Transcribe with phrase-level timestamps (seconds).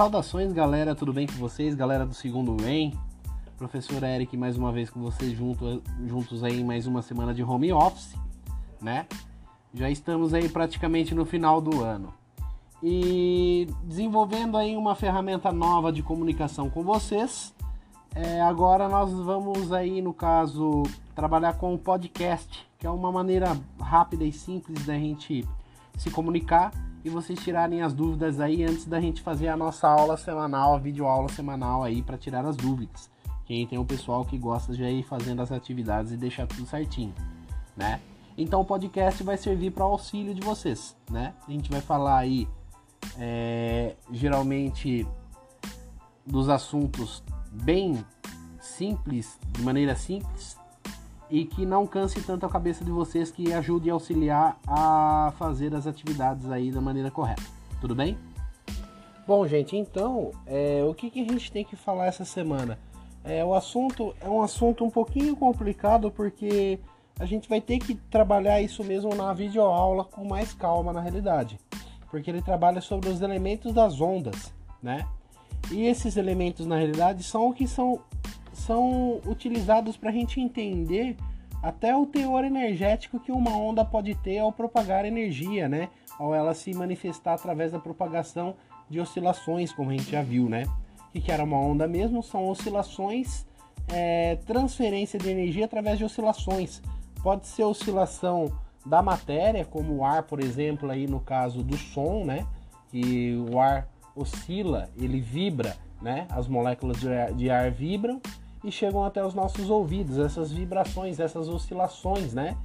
[0.00, 1.74] Saudações, galera, tudo bem com vocês?
[1.74, 2.94] Galera do segundo EM,
[3.58, 7.42] professor Eric mais uma vez com vocês junto, juntos aí em mais uma semana de
[7.42, 8.14] home office,
[8.80, 9.06] né?
[9.74, 12.14] Já estamos aí praticamente no final do ano.
[12.82, 17.54] E desenvolvendo aí uma ferramenta nova de comunicação com vocês.
[18.14, 20.82] É, agora nós vamos aí, no caso,
[21.14, 25.46] trabalhar com o podcast, que é uma maneira rápida e simples da gente
[25.98, 26.72] se comunicar
[27.04, 30.78] e vocês tirarem as dúvidas aí antes da gente fazer a nossa aula semanal, a
[30.78, 33.10] videoaula semanal aí para tirar as dúvidas.
[33.46, 37.14] Quem tem o pessoal que gosta de ir fazendo as atividades e deixar tudo certinho,
[37.76, 38.00] né?
[38.36, 41.34] Então o podcast vai servir para auxílio de vocês, né?
[41.48, 42.46] A gente vai falar aí
[43.18, 45.06] é, geralmente
[46.24, 48.04] dos assuntos bem
[48.60, 50.56] simples, de maneira simples,
[51.30, 55.74] e que não canse tanto a cabeça de vocês, que ajude a auxiliar a fazer
[55.74, 57.42] as atividades aí da maneira correta.
[57.80, 58.18] Tudo bem?
[59.26, 62.78] Bom, gente, então, é, o que, que a gente tem que falar essa semana?
[63.22, 66.80] É, o assunto é um assunto um pouquinho complicado porque
[67.18, 71.58] a gente vai ter que trabalhar isso mesmo na videoaula com mais calma na realidade,
[72.10, 75.06] porque ele trabalha sobre os elementos das ondas, né?
[75.70, 78.00] E esses elementos na realidade são o que são
[78.52, 81.16] são utilizados para a gente entender
[81.62, 85.90] até o teor energético que uma onda pode ter ao propagar energia, né?
[86.18, 88.54] Ao ela se manifestar através da propagação
[88.88, 90.64] de oscilações, como a gente já viu, né?
[91.14, 92.22] O que era uma onda mesmo?
[92.22, 93.46] São oscilações,
[93.88, 96.80] é, transferência de energia através de oscilações.
[97.22, 98.50] Pode ser oscilação
[98.86, 102.46] da matéria, como o ar, por exemplo, aí no caso do som, né?
[102.88, 106.26] Que o ar oscila, ele vibra, né?
[106.30, 108.20] As moléculas de ar, de ar vibram
[108.62, 112.56] e chegam até os nossos ouvidos, essas vibrações, essas oscilações, né?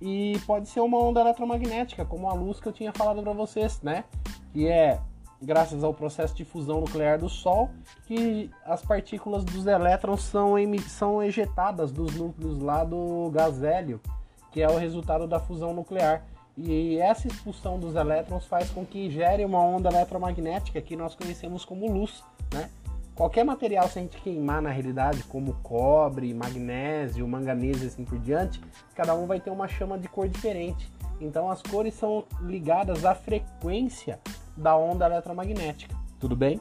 [0.00, 3.80] E pode ser uma onda eletromagnética, como a luz que eu tinha falado para vocês,
[3.82, 4.04] né?
[4.52, 5.00] Que é
[5.40, 7.70] graças ao processo de fusão nuclear do Sol
[8.06, 10.54] que as partículas dos elétrons são,
[10.88, 14.00] são ejetadas dos núcleos lá do gás hélio,
[14.50, 16.24] que é o resultado da fusão nuclear.
[16.56, 21.64] E essa expulsão dos elétrons faz com que gere uma onda eletromagnética que nós conhecemos
[21.64, 22.68] como luz, né?
[23.18, 28.16] Qualquer material, se a gente queimar na realidade, como cobre, magnésio, manganês e assim por
[28.16, 28.60] diante,
[28.94, 30.88] cada um vai ter uma chama de cor diferente.
[31.20, 34.20] Então as cores são ligadas à frequência
[34.56, 35.96] da onda eletromagnética.
[36.20, 36.60] Tudo bem?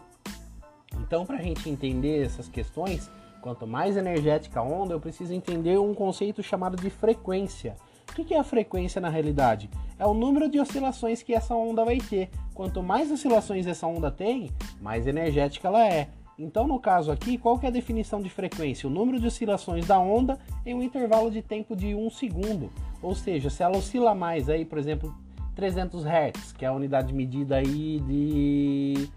[1.00, 3.08] Então, para a gente entender essas questões,
[3.40, 7.76] quanto mais energética a onda, eu preciso entender um conceito chamado de frequência.
[8.10, 9.70] O que é a frequência na realidade?
[10.00, 12.32] É o número de oscilações que essa onda vai ter.
[12.56, 14.50] Quanto mais oscilações essa onda tem,
[14.82, 16.10] mais energética ela é.
[16.40, 18.88] Então, no caso aqui, qual é a definição de frequência?
[18.88, 22.72] O número de oscilações da onda em um intervalo de tempo de 1 segundo.
[23.02, 25.16] Ou seja, se ela oscila mais aí, por exemplo,
[25.56, 29.10] 300 Hz, que é a unidade medida aí de,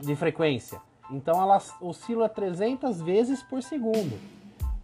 [0.00, 0.80] de frequência.
[1.10, 4.16] Então, ela oscila 300 vezes por segundo.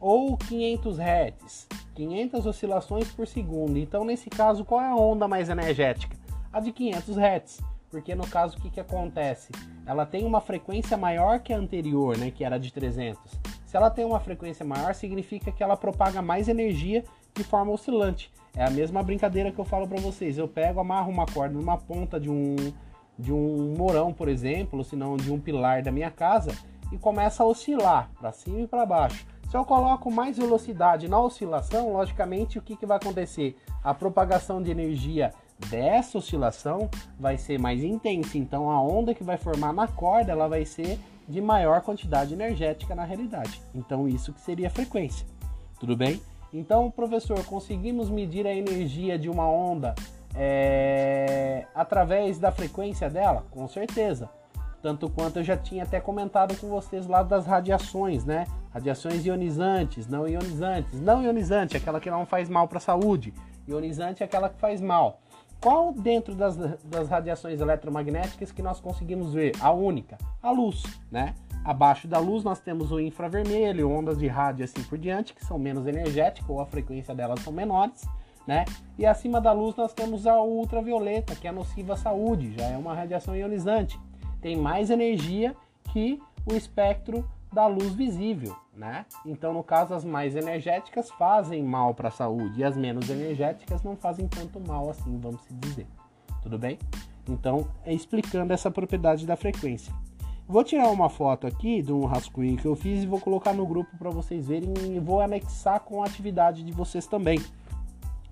[0.01, 3.77] Ou 500 Hz, 500 oscilações por segundo.
[3.79, 6.17] Então, nesse caso, qual é a onda mais energética?
[6.53, 7.61] A de 500 Hz.
[7.91, 9.51] Porque no caso, o que, que acontece?
[9.85, 13.21] Ela tem uma frequência maior que a anterior, né, que era de 300.
[13.67, 18.33] Se ela tem uma frequência maior, significa que ela propaga mais energia de forma oscilante.
[18.57, 20.39] É a mesma brincadeira que eu falo para vocês.
[20.39, 22.57] Eu pego, amarro uma corda numa ponta de um,
[23.19, 26.53] de um morão, por exemplo, ou se não de um pilar da minha casa
[26.93, 29.27] e começa a oscilar para cima e para baixo.
[29.49, 33.57] Se eu coloco mais velocidade na oscilação, logicamente o que, que vai acontecer?
[33.83, 35.33] A propagação de energia
[35.69, 36.89] dessa oscilação
[37.19, 38.39] vai ser mais intensa.
[38.39, 40.99] Então a onda que vai formar na corda ela vai ser
[41.29, 43.61] de maior quantidade energética na realidade.
[43.75, 45.27] Então isso que seria a frequência.
[45.79, 46.21] Tudo bem?
[46.53, 49.95] Então, professor, conseguimos medir a energia de uma onda
[50.35, 53.47] é, através da frequência dela?
[53.51, 54.29] Com certeza.
[54.83, 58.47] Tanto quanto eu já tinha até comentado com vocês lá das radiações, né?
[58.73, 61.01] Radiações ionizantes, não ionizantes.
[61.01, 63.33] Não ionizante, aquela que não faz mal para a saúde.
[63.69, 65.21] Ionizante é aquela que faz mal.
[65.61, 69.53] Qual dentro das, das radiações eletromagnéticas que nós conseguimos ver?
[69.61, 71.35] A única, a luz, né?
[71.63, 75.59] Abaixo da luz nós temos o infravermelho, ondas de rádio assim por diante, que são
[75.59, 78.09] menos energéticas ou a frequência delas são menores,
[78.47, 78.65] né?
[78.99, 82.79] E acima da luz nós temos a ultravioleta, que é nociva à saúde, já é
[82.79, 84.01] uma radiação ionizante.
[84.41, 85.55] Tem mais energia
[85.93, 89.05] que o espectro da luz visível, né?
[89.27, 93.83] Então, no caso, as mais energéticas fazem mal para a saúde e as menos energéticas
[93.83, 95.87] não fazem tanto mal assim, vamos dizer.
[96.43, 96.79] Tudo bem?
[97.29, 99.93] Então, é explicando essa propriedade da frequência.
[100.47, 103.67] Vou tirar uma foto aqui de um rascunho que eu fiz e vou colocar no
[103.67, 107.41] grupo para vocês verem e vou anexar com a atividade de vocês também,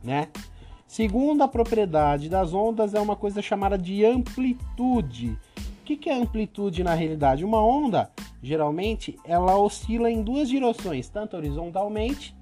[0.02, 0.28] né?
[0.86, 5.38] Segunda propriedade das ondas é uma coisa chamada de amplitude
[5.88, 7.46] que, que é amplitude na realidade?
[7.46, 8.10] Uma onda,
[8.42, 12.36] geralmente, ela oscila em duas direções, tanto horizontalmente,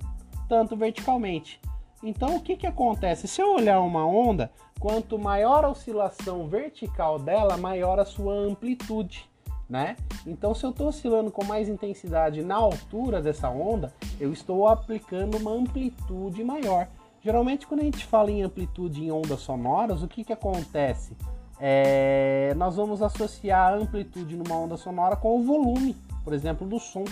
[0.48, 1.60] tanto verticalmente.
[2.02, 3.26] Então, o que, que acontece?
[3.26, 9.28] Se eu olhar uma onda, quanto maior a oscilação vertical dela, maior a sua amplitude,
[9.68, 9.96] né?
[10.26, 15.38] Então, se eu estou oscilando com mais intensidade na altura dessa onda, eu estou aplicando
[15.38, 16.88] uma amplitude maior.
[17.20, 21.16] Geralmente, quando a gente fala em amplitude em ondas sonoras, o que, que acontece?
[21.58, 26.78] É, nós vamos associar a amplitude numa onda sonora com o volume, por exemplo, do
[26.78, 27.04] som,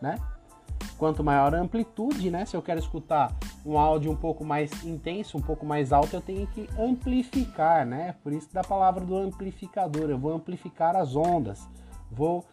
[0.00, 0.18] né?
[0.96, 2.44] Quanto maior a amplitude, né?
[2.46, 6.20] Se eu quero escutar um áudio um pouco mais intenso, um pouco mais alto, eu
[6.20, 8.14] tenho que amplificar, né?
[8.22, 11.68] Por isso da palavra do amplificador, eu vou amplificar as ondas,
[12.10, 12.44] vou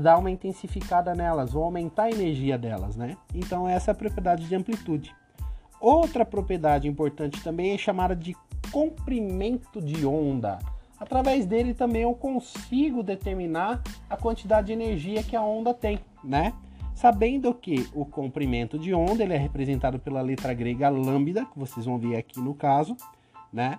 [0.00, 3.16] dar uma intensificada nelas, vou aumentar a energia delas, né?
[3.34, 5.14] Então essa é a propriedade de amplitude.
[5.78, 8.34] Outra propriedade importante também é chamada de
[8.72, 10.58] comprimento de onda.
[10.98, 16.54] Através dele também eu consigo determinar a quantidade de energia que a onda tem, né?
[16.94, 21.84] Sabendo que o comprimento de onda ele é representado pela letra grega lambda, que vocês
[21.84, 22.96] vão ver aqui no caso,
[23.52, 23.78] né?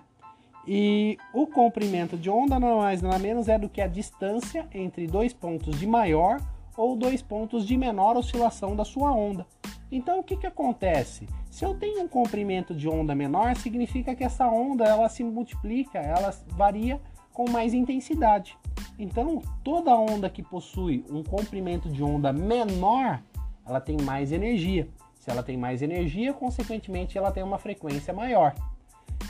[0.66, 5.06] E o comprimento de onda não mais nada menos é do que a distância entre
[5.06, 6.40] dois pontos de maior
[6.76, 9.46] ou dois pontos de menor oscilação da sua onda.
[9.90, 11.26] Então o que, que acontece?
[11.50, 15.98] Se eu tenho um comprimento de onda menor, significa que essa onda ela se multiplica,
[15.98, 17.00] ela varia
[17.32, 18.58] com mais intensidade.
[18.98, 23.22] Então, toda onda que possui um comprimento de onda menor,
[23.64, 24.88] ela tem mais energia.
[25.14, 28.54] Se ela tem mais energia, consequentemente, ela tem uma frequência maior.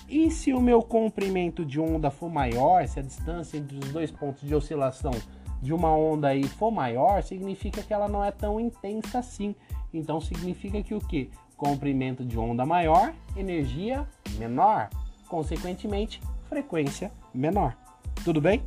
[0.09, 4.11] E se o meu comprimento de onda for maior, se a distância entre os dois
[4.11, 5.13] pontos de oscilação
[5.61, 9.55] de uma onda aí for maior, significa que ela não é tão intensa assim.
[9.93, 11.31] Então significa que o que?
[11.57, 14.07] Comprimento de onda maior, energia
[14.39, 14.89] menor.
[15.29, 17.77] Consequentemente, frequência menor.
[18.25, 18.63] Tudo bem?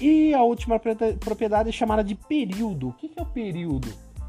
[0.00, 0.80] E a última
[1.20, 2.88] propriedade é chamada de período.
[2.88, 3.88] O que é o período?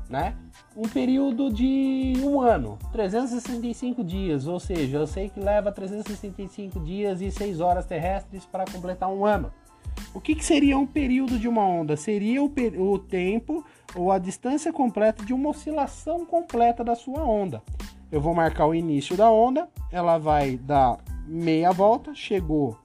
[0.10, 0.36] Né?
[0.76, 7.22] Um período de um ano, 365 dias, ou seja, eu sei que leva 365 dias
[7.22, 9.52] e 6 horas terrestres para completar um ano.
[10.13, 11.98] O que, que, seria um período de uma onda?
[11.98, 13.65] Seria o, o tempo
[13.95, 17.63] ou a distância completa de uma oscilação completa da sua onda.
[18.12, 22.77] Eu vou marcar o início da onda, ela vai dar meia volta, chegou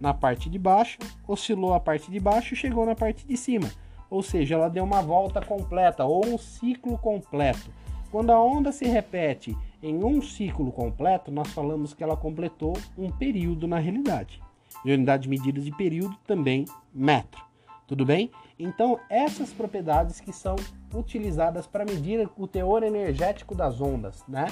[0.00, 0.98] na parte de baixo,
[1.28, 3.70] oscilou a parte de baixo chegou na parte de cima.
[4.10, 7.70] Ou seja, ela deu uma volta completa ou um ciclo completo.
[8.10, 13.08] Quando a onda se repete em um ciclo completo, nós falamos que ela completou um
[13.08, 14.42] período na realidade.
[14.84, 17.42] E unidade de de período também metro.
[17.86, 18.30] Tudo bem?
[18.58, 20.56] Então, essas propriedades que são
[20.94, 24.46] utilizadas para medir o teor energético das ondas, né?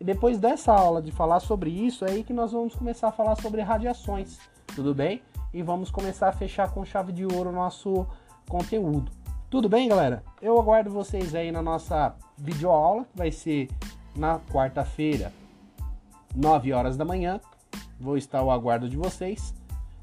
[0.00, 3.12] E depois dessa aula de falar sobre isso, é aí que nós vamos começar a
[3.12, 4.38] falar sobre radiações
[4.74, 5.20] tudo bem?
[5.52, 8.06] E vamos começar a fechar com chave de ouro o nosso
[8.48, 9.10] conteúdo.
[9.50, 10.22] Tudo bem, galera?
[10.40, 13.68] Eu aguardo vocês aí na nossa videoaula, que vai ser
[14.16, 15.32] na quarta-feira,
[16.34, 17.40] 9 horas da manhã.
[18.00, 19.54] Vou estar ao aguardo de vocês.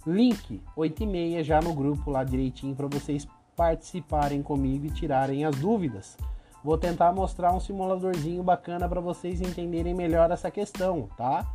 [0.05, 5.43] Link 8 e meia já no grupo lá direitinho para vocês participarem comigo e tirarem
[5.43, 6.15] as dúvidas.
[6.63, 11.45] Vou tentar mostrar um simuladorzinho bacana para vocês entenderem melhor essa questão, tá?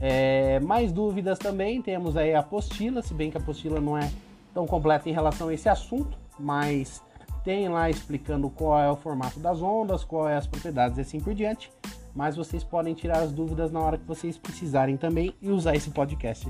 [0.00, 4.10] É, mais dúvidas também, temos aí a apostila, se bem que a apostila não é
[4.52, 7.00] tão completa em relação a esse assunto, mas
[7.44, 11.20] tem lá explicando qual é o formato das ondas, qual é as propriedades e assim
[11.20, 11.70] por diante.
[12.14, 15.90] Mas vocês podem tirar as dúvidas na hora que vocês precisarem também e usar esse
[15.90, 16.46] podcast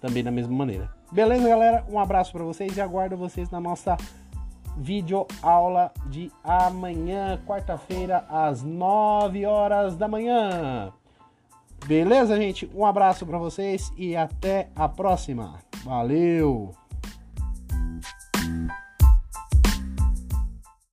[0.00, 0.90] também da mesma maneira.
[1.10, 1.84] Beleza, galera?
[1.88, 3.96] Um abraço para vocês e aguardo vocês na nossa
[4.76, 10.92] vídeo aula de amanhã, quarta-feira, às 9 horas da manhã.
[11.86, 12.70] Beleza, gente?
[12.74, 15.58] Um abraço para vocês e até a próxima.
[15.84, 16.83] Valeu!